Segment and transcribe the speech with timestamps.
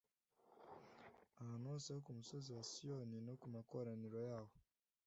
[1.41, 4.53] ahantu hose ho ku musozi wa Siyoni no ku makoraniro yaho,